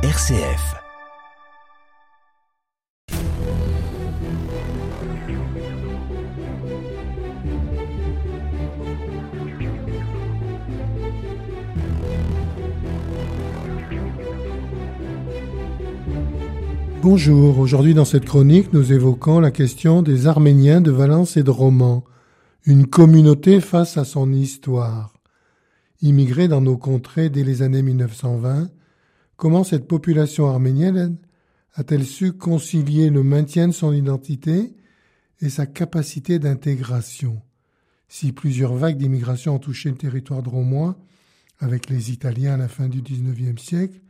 RCF. 0.00 0.76
Bonjour, 17.02 17.58
aujourd'hui 17.58 17.94
dans 17.94 18.04
cette 18.04 18.24
chronique 18.24 18.72
nous 18.72 18.92
évoquons 18.92 19.40
la 19.40 19.50
question 19.50 20.02
des 20.02 20.28
Arméniens 20.28 20.80
de 20.80 20.92
Valence 20.92 21.36
et 21.36 21.42
de 21.42 21.50
Romans, 21.50 22.04
une 22.64 22.86
communauté 22.86 23.60
face 23.60 23.96
à 23.96 24.04
son 24.04 24.32
histoire. 24.32 25.12
Immigrée 26.02 26.46
dans 26.46 26.60
nos 26.60 26.76
contrées 26.76 27.30
dès 27.30 27.42
les 27.42 27.62
années 27.62 27.82
1920, 27.82 28.68
comment 29.38 29.64
cette 29.64 29.86
population 29.86 30.48
arménienne 30.48 31.16
a-t-elle 31.74 32.04
su 32.04 32.32
concilier 32.32 33.08
le 33.08 33.22
maintien 33.22 33.68
de 33.68 33.72
son 33.72 33.94
identité 33.94 34.74
et 35.40 35.48
sa 35.48 35.64
capacité 35.64 36.38
d'intégration? 36.38 37.40
Si 38.08 38.32
plusieurs 38.32 38.74
vagues 38.74 38.98
d'immigration 38.98 39.54
ont 39.54 39.58
touché 39.58 39.88
le 39.90 39.96
territoire 39.96 40.42
drômois, 40.42 40.98
avec 41.60 41.88
les 41.88 42.10
Italiens 42.10 42.54
à 42.54 42.56
la 42.56 42.68
fin 42.68 42.88
du 42.88 43.00
XIXe 43.00 43.62
siècle, 43.62 44.00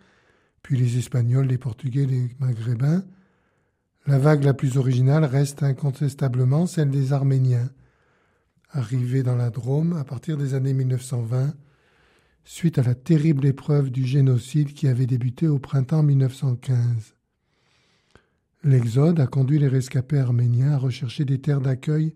puis 0.62 0.78
les 0.78 0.98
Espagnols, 0.98 1.46
les 1.46 1.58
Portugais, 1.58 2.06
les 2.06 2.30
Maghrébins, 2.40 3.04
la 4.06 4.18
vague 4.18 4.44
la 4.44 4.54
plus 4.54 4.78
originale 4.78 5.24
reste 5.24 5.62
incontestablement 5.62 6.66
celle 6.66 6.90
des 6.90 7.12
Arméniens, 7.12 7.70
arrivés 8.70 9.22
dans 9.22 9.36
la 9.36 9.50
Drôme 9.50 9.94
à 9.94 10.04
partir 10.04 10.38
des 10.38 10.54
années 10.54 10.74
1920, 10.74 11.54
suite 12.48 12.78
à 12.78 12.82
la 12.82 12.94
terrible 12.94 13.44
épreuve 13.44 13.90
du 13.90 14.06
génocide 14.06 14.72
qui 14.72 14.88
avait 14.88 15.04
débuté 15.04 15.48
au 15.48 15.58
printemps 15.58 16.02
1915. 16.02 17.14
L'exode 18.64 19.20
a 19.20 19.26
conduit 19.26 19.58
les 19.58 19.68
rescapés 19.68 20.18
arméniens 20.18 20.72
à 20.72 20.78
rechercher 20.78 21.26
des 21.26 21.42
terres 21.42 21.60
d'accueil 21.60 22.14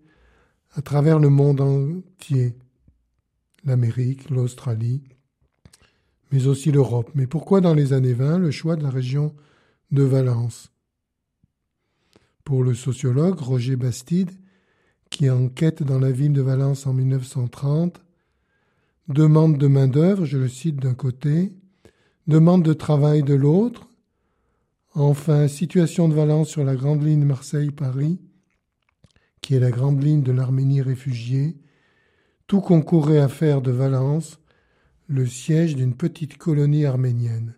à 0.75 0.81
travers 0.81 1.19
le 1.19 1.29
monde 1.29 1.61
entier, 1.61 2.57
l'Amérique, 3.65 4.31
l'Australie, 4.31 5.03
mais 6.33 6.47
aussi 6.47 6.73
l'Europe. 6.73 7.11
Mais 7.15 7.27
pourquoi 7.27 7.61
dans 7.61 7.75
les 7.75 7.93
années 7.93 8.15
20 8.15 8.39
le 8.39 8.51
choix 8.51 8.77
de 8.77 8.83
la 8.83 8.91
région 8.91 9.35
de 9.91 10.03
Valence? 10.03 10.73
Pour 12.43 12.65
le 12.65 12.73
sociologue 12.73 13.39
Roger 13.39 13.77
Bastide, 13.77 14.31
qui 15.11 15.29
enquête 15.29 15.83
dans 15.83 15.99
la 15.99 16.11
ville 16.11 16.33
de 16.33 16.41
Valence 16.41 16.87
en 16.87 16.95
1930, 16.95 18.03
demande 19.09 19.59
de 19.59 19.67
main-d'œuvre, 19.67 20.25
je 20.25 20.39
le 20.39 20.49
cite 20.49 20.77
d'un 20.77 20.95
côté, 20.95 21.53
demande 22.27 22.63
de 22.63 22.73
travail 22.73 23.23
de 23.23 23.35
l'autre, 23.35 23.89
enfin 24.95 25.49
situation 25.49 26.09
de 26.09 26.15
Valence 26.15 26.49
sur 26.49 26.65
la 26.65 26.77
grande 26.77 27.03
ligne 27.03 27.25
Marseille-Paris, 27.25 28.21
qui 29.41 29.55
est 29.55 29.61
la 29.61 29.71
grande 29.71 30.03
ligne 30.03 30.23
de 30.23 30.33
l'Arménie 30.33 30.83
réfugiée, 30.83 31.57
tout 32.47 32.61
concourait 32.61 33.19
à 33.19 33.29
faire 33.29 33.61
de 33.61 33.71
Valence 33.71 34.39
le 35.09 35.27
siège 35.27 35.75
d'une 35.75 35.95
petite 35.95 36.39
colonie 36.39 36.87
arménienne. 36.87 37.55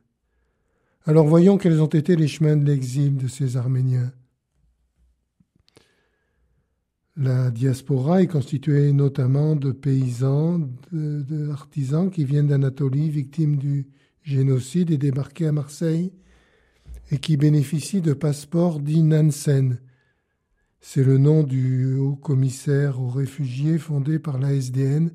Alors 1.06 1.26
voyons 1.26 1.58
quels 1.58 1.82
ont 1.82 1.86
été 1.86 2.16
les 2.16 2.28
chemins 2.28 2.56
de 2.56 2.64
l'exil 2.64 3.16
de 3.16 3.28
ces 3.28 3.56
Arméniens. 3.56 4.12
La 7.16 7.50
diaspora 7.50 8.22
est 8.22 8.26
constituée 8.26 8.92
notamment 8.92 9.54
de 9.54 9.70
paysans, 9.70 10.68
d'artisans 10.90 12.10
qui 12.10 12.24
viennent 12.24 12.48
d'Anatolie, 12.48 13.08
victimes 13.08 13.56
du 13.56 13.86
génocide 14.22 14.90
et 14.90 14.98
débarqués 14.98 15.46
à 15.46 15.52
Marseille, 15.52 16.12
et 17.10 17.18
qui 17.18 17.36
bénéficient 17.36 18.00
de 18.00 18.14
passeports 18.14 18.80
dits 18.80 19.02
Nansen. 19.02 19.78
C'est 20.80 21.04
le 21.04 21.18
nom 21.18 21.44
du 21.44 21.94
haut 21.94 22.16
commissaire 22.16 23.00
aux 23.00 23.10
réfugiés 23.10 23.78
fondé 23.78 24.18
par 24.18 24.38
la 24.38 24.52
SDN 24.52 25.10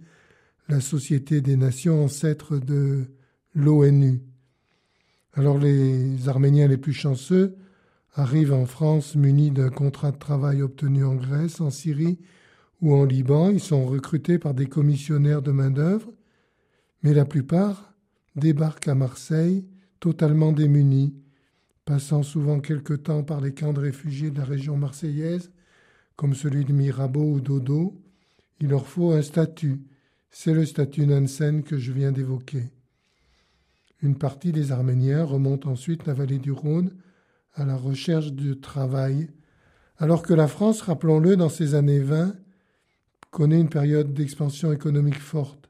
la 0.70 0.80
Société 0.80 1.42
des 1.42 1.58
Nations, 1.58 2.04
ancêtre 2.04 2.60
de 2.60 3.08
l'ONU. 3.56 4.22
Alors 5.34 5.58
les 5.58 6.30
Arméniens 6.30 6.68
les 6.68 6.78
plus 6.78 6.94
chanceux 6.94 7.58
arrivent 8.14 8.54
en 8.54 8.66
France 8.66 9.16
munis 9.16 9.52
d'un 9.52 9.70
contrat 9.70 10.12
de 10.12 10.18
travail 10.18 10.62
obtenu 10.62 11.04
en 11.04 11.16
Grèce, 11.16 11.62
en 11.62 11.70
Syrie 11.70 12.20
ou 12.82 12.94
en 12.94 13.06
Liban. 13.06 13.50
Ils 13.50 13.60
sont 13.60 13.86
recrutés 13.86 14.40
par 14.40 14.54
des 14.54 14.68
commissionnaires 14.68 15.42
de 15.42 15.52
main-d'œuvre, 15.52 16.12
mais 17.04 17.14
la 17.14 17.26
plupart 17.26 17.94
débarquent 18.36 18.88
à 18.88 18.96
Marseille 18.96 19.66
totalement 20.00 20.52
démunis, 20.52 21.14
passant 21.86 22.24
souvent 22.24 22.60
quelque 22.60 22.94
temps 22.94 23.24
par 23.24 23.42
les 23.42 23.54
camps 23.54 23.74
de 23.74 23.80
réfugiés 23.80 24.32
de 24.32 24.38
la 24.38 24.46
région 24.46 24.78
marseillaise, 24.78 25.52
comme 26.16 26.36
celui 26.36 26.66
de 26.66 26.74
Mirabeau 26.74 27.34
ou 27.34 27.42
d'Odo. 27.42 28.02
Il 28.60 28.70
leur 28.70 28.88
faut 28.88 29.12
un 29.12 29.22
statut, 29.22 29.82
c'est 30.32 30.54
le 30.54 30.66
statut 30.66 31.06
Nansen 31.06 31.64
que 31.64 31.78
je 31.78 31.92
viens 31.92 32.12
d'évoquer. 32.12 32.70
Une 34.02 34.18
partie 34.18 34.52
des 34.52 34.72
Arméniens 34.72 35.24
remonte 35.24 35.66
ensuite 35.66 36.06
la 36.06 36.14
vallée 36.14 36.40
du 36.40 36.52
Rhône 36.52 36.92
à 37.60 37.66
la 37.66 37.76
recherche 37.76 38.32
de 38.34 38.54
travail, 38.54 39.30
alors 39.98 40.22
que 40.22 40.34
la 40.34 40.48
France, 40.48 40.82
rappelons-le, 40.82 41.36
dans 41.36 41.50
ces 41.50 41.76
années 41.76 42.00
20, 42.00 42.36
connaît 43.32 43.60
une 43.60 43.70
période 43.70 44.14
d'expansion 44.14 44.72
économique 44.72 45.20
forte. 45.20 45.70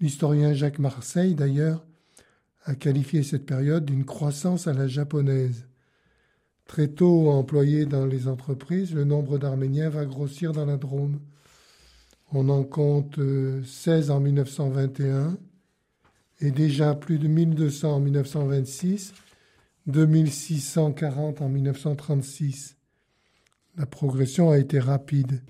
L'historien 0.00 0.54
Jacques 0.54 0.78
Marseille, 0.78 1.34
d'ailleurs, 1.34 1.84
a 2.64 2.74
qualifié 2.74 3.22
cette 3.22 3.46
période 3.46 3.84
d'une 3.84 4.04
croissance 4.04 4.66
à 4.66 4.72
la 4.72 4.86
japonaise. 4.86 5.66
Très 6.66 6.88
tôt 6.88 7.30
employé 7.30 7.86
dans 7.86 8.06
les 8.06 8.28
entreprises, 8.28 8.94
le 8.94 9.04
nombre 9.04 9.38
d'Arméniens 9.38 9.88
va 9.88 10.04
grossir 10.04 10.52
dans 10.52 10.66
la 10.66 10.76
Drôme. 10.76 11.18
On 12.30 12.50
en 12.50 12.62
compte 12.62 13.18
16 13.64 14.10
euh, 14.10 14.12
en 14.12 14.20
1921 14.20 15.38
et 16.40 16.50
déjà 16.50 16.94
plus 16.94 17.18
de 17.18 17.26
1200 17.26 17.90
en 17.90 18.00
1926, 18.00 19.14
2640 19.88 21.40
en 21.40 21.48
1936. 21.48 22.76
La 23.76 23.86
progression 23.86 24.50
a 24.50 24.58
été 24.58 24.78
rapide. 24.78 25.42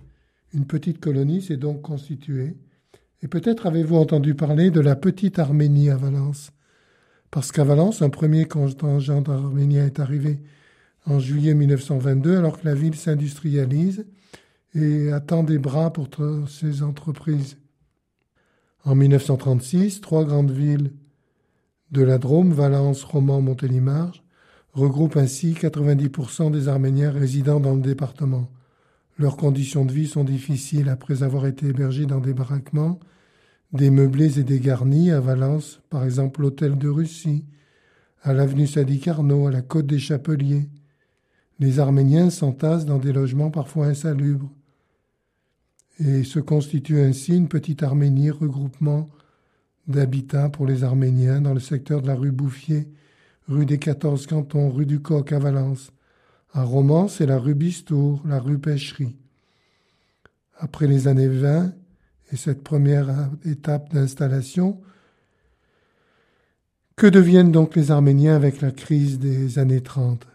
Une 0.55 0.65
petite 0.65 1.01
colonie 1.01 1.43
s'est 1.43 1.57
donc 1.57 1.83
constituée. 1.83 2.57
Et 3.21 3.27
peut-être 3.27 3.67
avez-vous 3.67 3.97
entendu 3.97 4.37
parler 4.37 4.71
de 4.71 4.79
la 4.81 4.95
petite 4.95 5.41
Arménie 5.41 5.91
à 5.91 5.97
Valence. 5.97 6.53
Parce 7.33 7.51
qu'à 7.51 7.65
Valence, 7.65 8.01
un 8.01 8.11
premier 8.11 8.45
contingent 8.45 9.23
d'Arméniens 9.23 9.87
est 9.87 9.99
arrivé 9.99 10.39
en 11.05 11.19
juillet 11.19 11.55
1922 11.55 12.37
alors 12.37 12.61
que 12.61 12.67
la 12.67 12.75
ville 12.75 12.95
s'industrialise 12.95 14.07
et 14.75 15.11
attend 15.11 15.43
des 15.43 15.59
bras 15.59 15.93
pour 15.93 16.09
ces 16.49 16.85
entreprises. 16.85 17.59
En 18.85 18.95
1936, 18.95 20.01
trois 20.01 20.25
grandes 20.25 20.53
villes 20.53 20.93
de 21.91 22.03
la 22.03 22.19
Drôme, 22.19 22.53
Valence, 22.53 23.03
Romans, 23.03 23.41
Montélimar, 23.41 24.23
regroupent 24.79 25.17
ainsi 25.17 25.53
90% 25.53 26.51
des 26.51 26.69
Arméniens 26.69 27.11
résidant 27.11 27.61
dans 27.61 27.75
le 27.75 27.83
département. 27.83 28.49
Leurs 29.19 29.37
conditions 29.37 29.85
de 29.85 29.93
vie 29.93 30.07
sont 30.07 30.25
difficiles 30.25 30.89
après 30.89 31.23
avoir 31.23 31.47
été 31.47 31.67
hébergés 31.67 32.07
dans 32.07 32.21
des 32.21 32.33
baraquements, 32.33 33.01
des 33.73 33.91
meublés 33.91 34.39
et 34.39 34.45
des 34.45 34.61
garnis 34.61 35.11
à 35.11 35.21
Valence, 35.21 35.81
par 35.91 36.05
exemple 36.05 36.41
l'hôtel 36.41 36.79
de 36.79 36.89
Russie, 36.89 37.45
à 38.23 38.33
l'avenue 38.33 38.67
Sadi 38.67 39.01
Carnot, 39.01 39.49
à 39.49 39.51
la 39.51 39.63
côte 39.63 39.87
des 39.87 39.99
Chapeliers. 39.99 40.69
Les 41.59 41.81
Arméniens 41.81 42.31
s'entassent 42.31 42.87
dans 42.87 42.99
des 42.99 43.13
logements 43.13 43.51
parfois 43.51 43.87
insalubres 43.87 44.51
et 45.99 46.23
se 46.23 46.39
constitue 46.39 47.01
ainsi 47.01 47.37
une 47.37 47.49
petite 47.49 47.83
Arménie, 47.83 48.31
regroupement 48.31 49.09
d'habitats 49.89 50.49
pour 50.49 50.67
les 50.67 50.85
Arméniens 50.85 51.41
dans 51.41 51.55
le 51.55 51.61
secteur 51.61 52.03
de 52.03 52.07
la 52.07 52.15
rue 52.15 52.31
Bouffier, 52.31 52.89
rue 53.49 53.67
des 53.67 53.79
quatorze 53.79 54.27
cantons, 54.27 54.71
rue 54.71 54.87
du 54.87 55.01
Coq 55.01 55.33
à 55.33 55.39
Valence. 55.39 55.91
À 56.53 56.63
Romans, 56.63 57.09
c'est 57.09 57.27
la 57.27 57.39
rue 57.39 57.55
Bistour, 57.55 58.23
la 58.27 58.39
rue 58.39 58.59
Pêcherie. 58.59 59.17
Après 60.57 60.87
les 60.87 61.09
années 61.09 61.29
20 61.29 61.73
et 62.33 62.37
cette 62.37 62.63
première 62.63 63.31
étape 63.45 63.93
d'installation, 63.93 64.81
que 66.97 67.07
deviennent 67.07 67.53
donc 67.53 67.77
les 67.77 67.91
Arméniens 67.91 68.35
avec 68.35 68.61
la 68.61 68.71
crise 68.71 69.19
des 69.19 69.59
années 69.59 69.83
30 69.83 70.27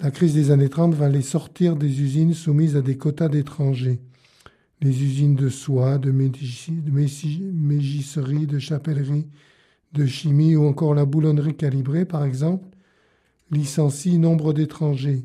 La 0.00 0.10
crise 0.10 0.34
des 0.34 0.50
années 0.50 0.68
30 0.68 0.94
va 0.94 1.08
les 1.08 1.22
sortir 1.22 1.76
des 1.76 2.00
usines 2.00 2.34
soumises 2.34 2.76
à 2.76 2.80
des 2.80 2.96
quotas 2.96 3.28
d'étrangers 3.28 4.00
les 4.84 5.02
usines 5.02 5.34
de 5.34 5.48
soie, 5.48 5.98
de, 5.98 6.12
mégisserie, 6.12 6.82
de 8.46 8.58
chapellerie, 8.58 9.26
de 9.94 10.06
chimie 10.06 10.56
ou 10.56 10.66
encore 10.66 10.94
la 10.94 11.04
boulonnerie 11.04 11.56
calibrée, 11.56 12.04
par 12.04 12.24
exemple, 12.24 12.68
licencient 13.50 14.18
nombre 14.18 14.52
d'étrangers, 14.52 15.24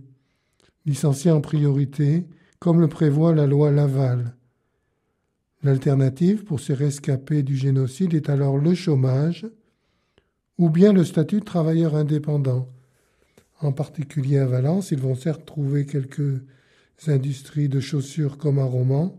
licenciés 0.85 1.31
en 1.31 1.41
priorité, 1.41 2.25
comme 2.59 2.79
le 2.79 2.87
prévoit 2.87 3.33
la 3.33 3.47
loi 3.47 3.71
Laval. 3.71 4.35
L'alternative 5.63 6.43
pour 6.43 6.59
ces 6.59 6.73
rescapés 6.73 7.43
du 7.43 7.55
génocide 7.55 8.13
est 8.13 8.29
alors 8.29 8.57
le 8.57 8.75
chômage 8.75 9.47
ou 10.57 10.69
bien 10.69 10.93
le 10.93 11.03
statut 11.03 11.39
de 11.39 11.45
travailleur 11.45 11.95
indépendant. 11.95 12.69
En 13.61 13.73
particulier 13.73 14.37
à 14.37 14.45
Valence, 14.45 14.91
ils 14.91 14.99
vont 14.99 15.15
certes 15.15 15.45
trouver 15.45 15.85
quelques 15.85 16.41
industries 17.07 17.69
de 17.69 17.79
chaussures 17.79 18.37
comme 18.37 18.59
à 18.59 18.63
Romans, 18.63 19.17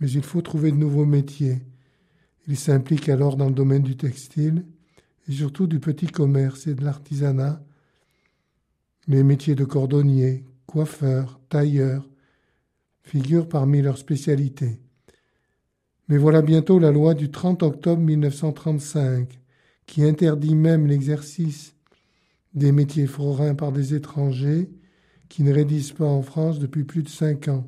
mais 0.00 0.10
il 0.10 0.22
faut 0.22 0.40
trouver 0.40 0.72
de 0.72 0.76
nouveaux 0.76 1.04
métiers. 1.04 1.60
Ils 2.48 2.56
s'impliquent 2.56 3.08
alors 3.08 3.36
dans 3.36 3.48
le 3.48 3.54
domaine 3.54 3.82
du 3.82 3.96
textile 3.96 4.64
et 5.28 5.32
surtout 5.32 5.66
du 5.66 5.78
petit 5.78 6.06
commerce 6.06 6.66
et 6.66 6.74
de 6.74 6.84
l'artisanat, 6.84 7.62
les 9.06 9.22
métiers 9.22 9.54
de 9.54 9.64
cordonnier, 9.64 10.44
coiffeur, 10.66 11.40
tailleur 11.48 12.08
figurent 13.02 13.48
parmi 13.48 13.82
leurs 13.82 13.98
spécialités. 13.98 14.80
Mais 16.08 16.18
voilà 16.18 16.42
bientôt 16.42 16.78
la 16.78 16.90
loi 16.90 17.14
du 17.14 17.30
30 17.30 17.62
octobre 17.62 18.02
1935 18.02 19.40
qui 19.86 20.04
interdit 20.04 20.54
même 20.54 20.86
l'exercice 20.86 21.74
des 22.54 22.72
métiers 22.72 23.06
forains 23.06 23.54
par 23.54 23.72
des 23.72 23.94
étrangers 23.94 24.70
qui 25.28 25.42
ne 25.42 25.52
rédisent 25.52 25.92
pas 25.92 26.06
en 26.06 26.22
France 26.22 26.58
depuis 26.58 26.84
plus 26.84 27.02
de 27.02 27.08
cinq 27.08 27.48
ans. 27.48 27.66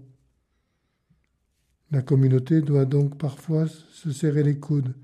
La 1.95 2.03
communauté 2.03 2.61
doit 2.61 2.87
donc 2.87 3.17
parfois 3.17 3.67
se 3.69 4.11
serrer 4.11 4.43
les 4.43 4.59
coudes 4.59 4.97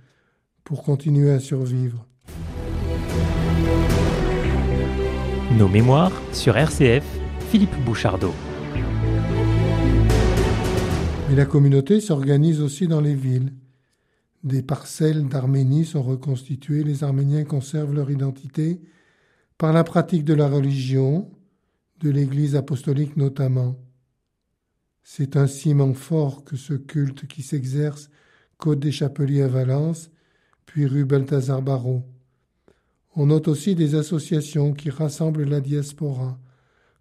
pour 0.65 0.83
continuer 0.83 1.31
à 1.31 1.39
survivre. 1.39 2.05
Nos 5.57 5.69
mémoires 5.69 6.11
sur 6.33 6.57
RCF, 6.57 7.05
Philippe 7.49 7.77
Bouchardot. 7.85 8.35
Mais 11.29 11.37
la 11.37 11.47
communauté 11.47 12.01
s'organise 12.01 12.61
aussi 12.61 12.89
dans 12.89 13.01
les 13.01 13.15
villes. 13.15 13.53
Des 14.43 14.63
parcelles 14.63 15.29
d'Arménie 15.29 15.85
sont 15.85 16.03
reconstituées, 16.03 16.83
les 16.83 17.05
Arméniens 17.05 17.45
conservent 17.45 17.95
leur 17.95 18.11
identité 18.11 18.81
par 19.59 19.73
la 19.73 19.85
pratique 19.85 20.25
de 20.25 20.35
la 20.35 20.49
religion, 20.49 21.31
de 22.01 22.11
l'Église 22.11 22.57
apostolique 22.57 23.17
notamment. 23.17 23.77
C'est 25.03 25.37
un 25.37 25.47
ciment 25.47 25.95
fort 25.95 26.45
que 26.45 26.57
ce 26.57 26.75
culte 26.75 27.27
qui 27.27 27.43
s'exerce 27.43 28.11
côte 28.59 28.81
des 28.81 28.93
Chapeliers 28.93 29.43
à 29.43 29.49
Valence, 29.49 30.11
puis 30.67 30.87
rue 30.87 31.05
Balthazar 31.05 31.63
Barrault. 31.63 32.05
On 33.17 33.27
note 33.27 33.49
aussi 33.49 33.75
des 33.75 33.97
associations 33.97 34.73
qui 34.73 34.91
rassemblent 34.91 35.45
la 35.45 35.61
diaspora, 35.61 36.39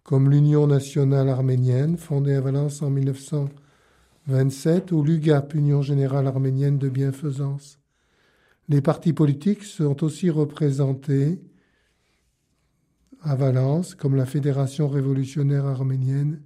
comme 0.02 0.28
l'Union 0.28 0.66
nationale 0.66 1.28
arménienne, 1.28 1.96
fondée 1.96 2.34
à 2.34 2.40
Valence 2.40 2.82
en 2.82 2.90
1927, 2.90 4.90
ou 4.90 5.04
l'UGAP, 5.04 5.54
Union 5.54 5.82
générale 5.82 6.26
arménienne 6.26 6.78
de 6.78 6.88
bienfaisance. 6.88 7.78
Les 8.68 8.80
partis 8.80 9.12
politiques 9.12 9.64
sont 9.64 10.02
aussi 10.02 10.30
représentés 10.30 11.40
à 13.22 13.36
Valence, 13.36 13.94
comme 13.94 14.16
la 14.16 14.26
Fédération 14.26 14.88
révolutionnaire 14.88 15.66
arménienne. 15.66 16.42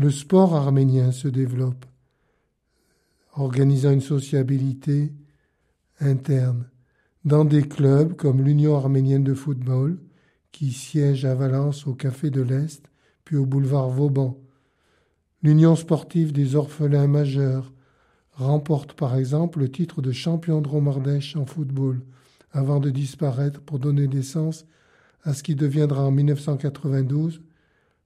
Le 0.00 0.10
sport 0.10 0.54
arménien 0.54 1.12
se 1.12 1.28
développe, 1.28 1.84
organisant 3.34 3.90
une 3.90 4.00
sociabilité 4.00 5.12
interne 6.00 6.70
dans 7.26 7.44
des 7.44 7.68
clubs 7.68 8.14
comme 8.16 8.40
l'Union 8.40 8.74
arménienne 8.76 9.24
de 9.24 9.34
football, 9.34 9.98
qui 10.52 10.72
siège 10.72 11.26
à 11.26 11.34
Valence 11.34 11.86
au 11.86 11.92
Café 11.92 12.30
de 12.30 12.40
l'Est, 12.40 12.82
puis 13.26 13.36
au 13.36 13.44
boulevard 13.44 13.90
Vauban. 13.90 14.38
L'Union 15.42 15.76
sportive 15.76 16.32
des 16.32 16.54
orphelins 16.56 17.06
majeurs 17.06 17.70
remporte 18.32 18.94
par 18.94 19.16
exemple 19.16 19.58
le 19.58 19.70
titre 19.70 20.00
de 20.00 20.12
champion 20.12 20.62
de 20.62 20.68
Romardèche 20.68 21.36
en 21.36 21.44
football, 21.44 22.00
avant 22.52 22.80
de 22.80 22.88
disparaître 22.88 23.60
pour 23.60 23.78
donner 23.78 24.08
naissance 24.08 24.64
à 25.24 25.34
ce 25.34 25.42
qui 25.42 25.56
deviendra 25.56 26.06
en 26.06 26.10
1992 26.10 27.42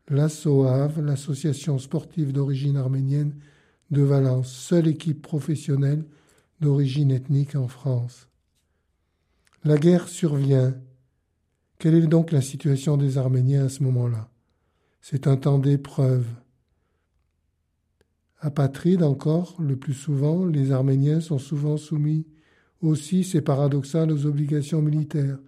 l'ASSOAV, 0.09 1.01
l'association 1.01 1.79
sportive 1.79 2.33
d'origine 2.33 2.77
arménienne 2.77 3.35
de 3.91 4.03
Valence, 4.03 4.53
seule 4.53 4.89
équipe 4.89 5.23
professionnelle 5.23 6.05
d'origine 6.61 7.11
ethnique 7.11 7.57
en 7.57 7.69
France. 7.69 8.29
La 9.65 9.79
guerre 9.79 10.09
survient. 10.09 10.75
Quelle 11.79 11.95
est 11.95 12.07
donc 12.07 12.33
la 12.33 12.43
situation 12.43 12.97
des 12.97 13.19
Arméniens 13.19 13.67
à 13.67 13.69
ce 13.69 13.83
moment-là? 13.83 14.29
C'est 15.01 15.27
un 15.27 15.37
temps 15.37 15.59
d'épreuve. 15.59 16.27
Apatrides 18.41 19.03
encore, 19.03 19.57
le 19.59 19.77
plus 19.77 19.95
souvent, 19.95 20.45
les 20.45 20.71
Arméniens 20.71 21.21
sont 21.21 21.39
souvent 21.39 21.77
soumis 21.77 22.27
aussi, 22.83 23.25
c'est 23.25 23.41
paradoxal, 23.41 24.13
aux 24.13 24.27
obligations 24.27 24.83
militaires. 24.83 25.39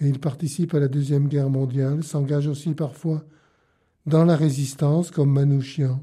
Et 0.00 0.08
ils 0.08 0.18
participent 0.18 0.74
à 0.74 0.80
la 0.80 0.88
Deuxième 0.88 1.28
Guerre 1.28 1.50
mondiale, 1.50 2.02
s'engagent 2.02 2.48
aussi 2.48 2.74
parfois 2.74 3.24
dans 4.08 4.24
la 4.24 4.36
résistance, 4.36 5.10
comme 5.10 5.32
Manouchian. 5.32 6.02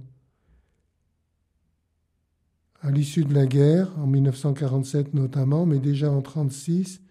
À 2.81 2.91
l'issue 2.91 3.25
de 3.25 3.33
la 3.33 3.47
guerre, 3.47 3.91
en 3.97 4.05
1947 4.05 5.15
notamment, 5.15 5.65
mais 5.65 5.79
déjà 5.79 6.07
en 6.07 6.21
1936, 6.21 7.01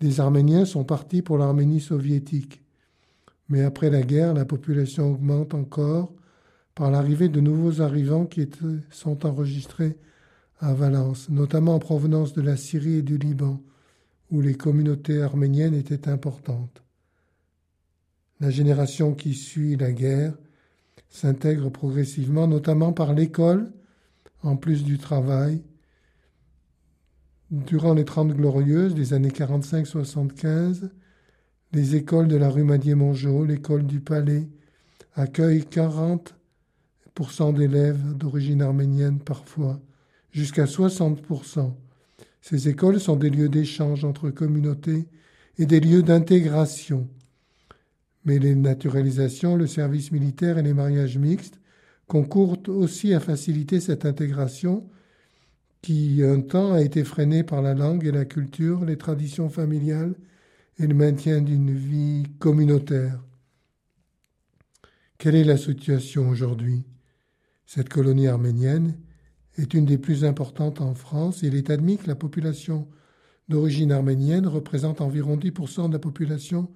des 0.00 0.20
Arméniens 0.20 0.66
sont 0.66 0.84
partis 0.84 1.22
pour 1.22 1.38
l'Arménie 1.38 1.80
soviétique. 1.80 2.62
Mais 3.48 3.62
après 3.62 3.88
la 3.88 4.02
guerre, 4.02 4.34
la 4.34 4.44
population 4.44 5.12
augmente 5.12 5.54
encore 5.54 6.12
par 6.74 6.90
l'arrivée 6.90 7.30
de 7.30 7.40
nouveaux 7.40 7.80
arrivants 7.80 8.26
qui 8.26 8.46
sont 8.90 9.24
enregistrés 9.24 9.96
à 10.60 10.74
Valence, 10.74 11.30
notamment 11.30 11.76
en 11.76 11.78
provenance 11.78 12.34
de 12.34 12.42
la 12.42 12.58
Syrie 12.58 12.96
et 12.96 13.02
du 13.02 13.16
Liban, 13.16 13.62
où 14.30 14.42
les 14.42 14.54
communautés 14.54 15.22
arméniennes 15.22 15.74
étaient 15.74 16.08
importantes. 16.08 16.85
La 18.40 18.50
génération 18.50 19.14
qui 19.14 19.34
suit 19.34 19.76
la 19.76 19.92
guerre 19.92 20.34
s'intègre 21.08 21.70
progressivement, 21.70 22.46
notamment 22.46 22.92
par 22.92 23.14
l'école, 23.14 23.72
en 24.42 24.56
plus 24.56 24.84
du 24.84 24.98
travail, 24.98 25.62
Durant 27.52 27.94
les 27.94 28.04
Trente 28.04 28.32
Glorieuses 28.32 28.96
des 28.96 29.12
années 29.14 29.28
45-75, 29.30 30.90
les 31.72 31.94
écoles 31.94 32.26
de 32.26 32.34
la 32.34 32.48
rue 32.48 32.64
Madier-Mongeau, 32.64 33.44
l'école 33.44 33.86
du 33.86 34.00
Palais, 34.00 34.48
accueillent 35.14 35.64
40% 35.70 37.54
d'élèves 37.54 38.16
d'origine 38.16 38.62
arménienne 38.62 39.20
parfois, 39.20 39.80
jusqu'à 40.32 40.64
60%. 40.64 41.72
Ces 42.40 42.68
écoles 42.68 42.98
sont 42.98 43.14
des 43.14 43.30
lieux 43.30 43.48
d'échange 43.48 44.04
entre 44.04 44.30
communautés 44.30 45.06
et 45.56 45.66
des 45.66 45.78
lieux 45.78 46.02
d'intégration. 46.02 47.08
Mais 48.26 48.38
les 48.38 48.54
naturalisations, 48.54 49.56
le 49.56 49.66
service 49.66 50.12
militaire 50.12 50.58
et 50.58 50.62
les 50.62 50.74
mariages 50.74 51.16
mixtes 51.16 51.60
concourent 52.08 52.58
aussi 52.68 53.14
à 53.14 53.20
faciliter 53.20 53.80
cette 53.80 54.04
intégration 54.04 54.88
qui 55.80 56.22
un 56.24 56.40
temps 56.40 56.72
a 56.72 56.80
été 56.80 57.04
freiné 57.04 57.44
par 57.44 57.62
la 57.62 57.74
langue 57.74 58.04
et 58.04 58.10
la 58.12 58.24
culture, 58.24 58.84
les 58.84 58.98
traditions 58.98 59.48
familiales 59.48 60.16
et 60.78 60.86
le 60.88 60.94
maintien 60.94 61.40
d'une 61.40 61.72
vie 61.72 62.24
communautaire. 62.40 63.22
Quelle 65.18 65.36
est 65.36 65.44
la 65.44 65.56
situation 65.56 66.28
aujourd'hui? 66.28 66.84
Cette 67.64 67.88
colonie 67.88 68.26
arménienne 68.26 68.98
est 69.56 69.72
une 69.72 69.86
des 69.86 69.98
plus 69.98 70.24
importantes 70.24 70.80
en 70.80 70.94
France 70.94 71.42
il 71.42 71.54
est 71.54 71.70
admis 71.70 71.96
que 71.96 72.08
la 72.08 72.16
population 72.16 72.88
d'origine 73.48 73.92
arménienne 73.92 74.46
représente 74.46 75.00
environ 75.00 75.36
10% 75.36 75.88
de 75.88 75.92
la 75.92 75.98
population 76.00 76.68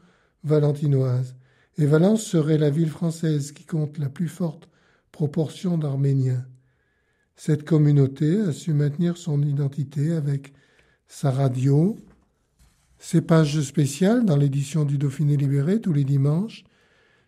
valentinoise. 0.45 1.35
Et 1.81 1.87
Valence 1.87 2.25
serait 2.25 2.59
la 2.59 2.69
ville 2.69 2.91
française 2.91 3.53
qui 3.53 3.65
compte 3.65 3.97
la 3.97 4.11
plus 4.11 4.29
forte 4.29 4.69
proportion 5.13 5.79
d'Arméniens. 5.79 6.45
Cette 7.37 7.65
communauté 7.65 8.39
a 8.39 8.53
su 8.53 8.75
maintenir 8.75 9.17
son 9.17 9.41
identité 9.41 10.13
avec 10.13 10.53
sa 11.09 11.31
radio, 11.31 11.97
ses 12.99 13.23
pages 13.23 13.63
spéciales 13.63 14.27
dans 14.27 14.37
l'édition 14.37 14.85
du 14.85 14.99
Dauphiné 14.99 15.39
libéré 15.39 15.81
tous 15.81 15.95
les 15.95 16.05
dimanches, 16.05 16.65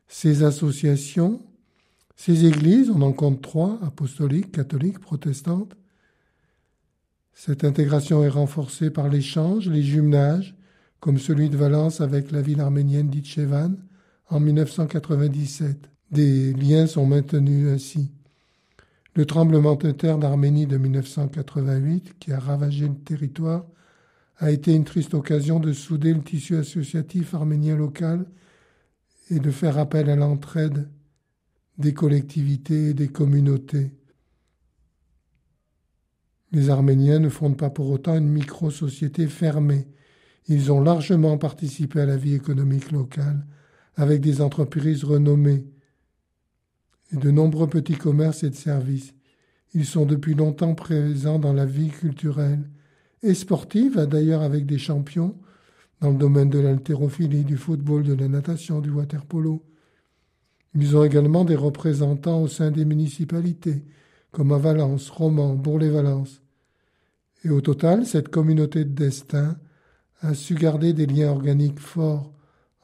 ses 0.07 0.43
associations, 0.43 1.41
ses 2.15 2.45
églises, 2.45 2.91
on 2.91 3.01
en 3.01 3.15
compte 3.15 3.41
trois, 3.41 3.79
apostoliques, 3.83 4.53
catholiques, 4.53 4.99
protestantes. 4.99 5.75
Cette 7.33 7.65
intégration 7.65 8.23
est 8.23 8.29
renforcée 8.29 8.91
par 8.91 9.09
l'échange, 9.09 9.71
les 9.71 9.83
jumelages, 9.83 10.55
comme 11.01 11.17
celui 11.17 11.49
de 11.49 11.57
Valence 11.57 12.03
avec 12.03 12.31
la 12.31 12.43
ville 12.43 12.61
arménienne 12.61 13.09
d'Itchevan 13.09 13.79
en 14.29 14.41
1997. 14.41 15.91
Des 16.11 16.53
liens 16.53 16.87
sont 16.87 17.07
maintenus 17.07 17.69
ainsi. 17.69 18.11
Le 19.15 19.27
tremblement 19.27 19.77
de 19.77 19.91
terre 19.91 20.19
d'Arménie 20.19 20.67
de 20.67 20.79
1988, 20.79 22.19
qui 22.19 22.33
a 22.33 22.39
ravagé 22.39 22.89
le 22.89 22.95
territoire, 22.95 23.67
a 24.39 24.51
été 24.51 24.75
une 24.75 24.85
triste 24.85 25.15
occasion 25.15 25.61
de 25.61 25.73
souder 25.73 26.15
le 26.15 26.23
tissu 26.23 26.57
associatif 26.57 27.35
arménien 27.35 27.77
local 27.77 28.27
et 29.31 29.39
de 29.39 29.51
faire 29.51 29.79
appel 29.79 30.11
à 30.11 30.17
l'entraide 30.17 30.89
des 31.79 31.95
collectivités 31.95 32.91
et 32.91 32.95
des 32.95 33.09
communautés. 33.09 33.93
Les 36.53 36.69
Arméniens 36.69 37.19
ne 37.19 37.31
fondent 37.31 37.57
pas 37.57 37.71
pour 37.71 37.91
autant 37.91 38.17
une 38.17 38.29
micro-société 38.29 39.27
fermée. 39.27 39.89
Ils 40.49 40.71
ont 40.71 40.81
largement 40.81 41.39
participé 41.39 42.01
à 42.01 42.07
la 42.07 42.17
vie 42.17 42.35
économique 42.35 42.93
locale 42.93 43.47
avec 43.97 44.21
des 44.21 44.41
entreprises 44.41 45.05
renommées 45.05 45.67
et 47.13 47.17
de 47.17 47.31
nombreux 47.31 47.69
petits 47.69 47.97
commerces 47.97 48.43
et 48.43 48.51
de 48.51 48.55
services. 48.55 49.15
Ils 49.75 49.87
sont 49.87 50.07
depuis 50.07 50.35
longtemps 50.35 50.75
présents 50.75 51.39
dans 51.39 51.53
la 51.53 51.67
vie 51.67 51.91
culturelle 51.91 52.69
et 53.23 53.35
sportive, 53.35 53.97
d'ailleurs 54.07 54.43
avec 54.43 54.67
des 54.67 54.79
champions 54.79 55.37
dans 56.01 56.11
le 56.11 56.19
domaine 56.19 56.51
de 56.51 56.59
l'haltérophilie, 56.59 57.45
du 57.45 57.57
football, 57.57 58.03
de 58.03 58.15
la 58.15 58.29
natation, 58.29 58.81
du 58.81 58.91
waterpolo. 58.91 59.63
Ils 60.75 60.97
ont 60.97 61.05
également 61.05 61.45
des 61.45 61.55
représentants 61.55 62.43
au 62.43 62.49
sein 62.49 62.71
des 62.71 62.85
municipalités, 62.85 63.85
comme 64.33 64.53
à 64.53 64.59
Valence, 64.59 65.11
Romans, 65.11 65.55
Bourg-les-Valence. 65.55 66.43
Et 67.45 67.51
au 67.51 67.61
total, 67.61 68.05
cette 68.05 68.29
communauté 68.29 68.85
de 68.85 68.95
destin 68.95 69.59
a 70.23 70.35
su 70.35 70.55
garder 70.55 70.93
des 70.93 71.07
liens 71.07 71.31
organiques 71.31 71.81
forts 71.81 72.33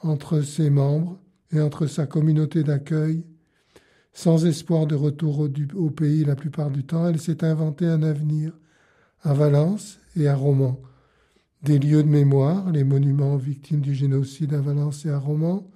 entre 0.03 0.41
ses 0.41 0.71
membres 0.71 1.19
et 1.53 1.61
entre 1.61 1.87
sa 1.87 2.07
communauté 2.07 2.63
d'accueil. 2.63 3.25
Sans 4.13 4.47
espoir 4.47 4.87
de 4.87 4.95
retour 4.95 5.49
au, 5.75 5.91
pays 5.91 6.25
la 6.25 6.35
plupart 6.35 6.71
du 6.71 6.85
temps, 6.85 7.09
elle 7.09 7.21
s'est 7.21 7.45
inventée 7.45 7.87
un 7.87 8.03
avenir 8.03 8.53
à 9.23 9.33
Valence 9.33 9.99
et 10.17 10.29
à 10.29 10.35
Romans. 10.35 10.81
Des 11.63 11.79
lieux 11.79 12.03
de 12.03 12.09
mémoire, 12.09 12.71
les 12.71 12.85
monuments 12.85 13.35
aux 13.35 13.39
victimes 13.39 13.81
du 13.81 13.95
génocide 13.95 14.55
à 14.55 14.61
Valence 14.61 15.07
et 15.07 15.11
à 15.11 15.19
Romans, 15.19 15.71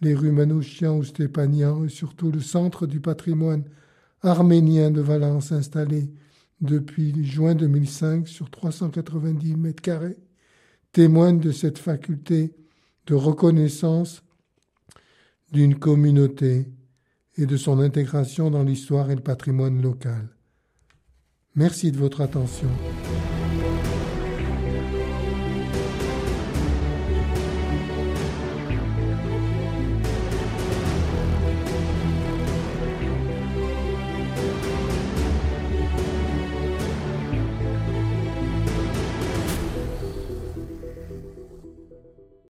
les 0.00 0.14
rues 0.14 0.32
Manouchian 0.32 0.96
ou 0.96 1.04
Stépanian 1.04 1.84
et 1.84 1.88
surtout 1.88 2.30
le 2.30 2.40
centre 2.40 2.86
du 2.86 3.00
patrimoine 3.00 3.64
arménien 4.22 4.90
de 4.90 5.00
Valence 5.00 5.52
installé 5.52 6.12
depuis 6.60 7.24
juin 7.24 7.54
2005 7.54 8.28
sur 8.28 8.50
390 8.50 9.56
mètres 9.56 9.82
carrés 9.82 10.16
témoignent 10.92 11.40
de 11.40 11.50
cette 11.50 11.78
faculté 11.78 12.54
de 13.06 13.14
reconnaissance 13.14 14.22
d'une 15.52 15.78
communauté 15.78 16.66
et 17.36 17.46
de 17.46 17.56
son 17.56 17.80
intégration 17.80 18.50
dans 18.50 18.62
l'histoire 18.62 19.10
et 19.10 19.14
le 19.14 19.22
patrimoine 19.22 19.82
local. 19.82 20.28
Merci 21.54 21.92
de 21.92 21.98
votre 21.98 22.20
attention. 22.20 22.68